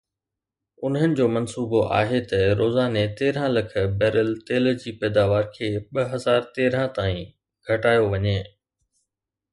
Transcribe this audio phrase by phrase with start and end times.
[0.85, 6.41] انهن جو منصوبو آهي ته روزاني تيرهن لک بيرل تيل جي پيداوار کي ٻه هزار
[6.55, 7.21] تيرنهن تائين
[7.67, 8.39] گهٽايو وڃي.